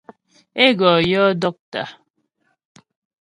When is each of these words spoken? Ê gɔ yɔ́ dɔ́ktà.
Ê 0.63 0.67
gɔ 0.79 0.91
yɔ́ 1.11 1.25
dɔ́ktà. 1.41 1.83